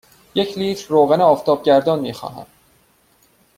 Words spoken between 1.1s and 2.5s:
آفتابگردان می خواهم.